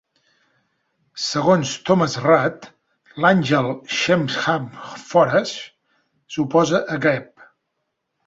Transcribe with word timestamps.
Segons 1.23 1.73
Thomas 1.89 2.15
Rudd, 2.23 2.65
l'àngel 3.25 3.69
Shemhamphorash 3.97 5.53
s'oposa 6.37 6.81
a 6.97 7.01
Gaap. 7.05 7.47